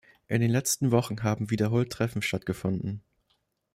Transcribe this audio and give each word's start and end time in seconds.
In 0.27 0.41
den 0.41 0.49
letzten 0.49 0.89
Wochen 0.89 1.21
haben 1.21 1.51
wiederholt 1.51 1.91
Treffen 1.91 2.23
stattgefunden. 2.23 3.03